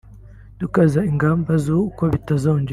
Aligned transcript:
dukaza 0.61 0.99
ingamba 1.11 1.51
z’uko 1.63 2.01
bitazongera 2.13 2.69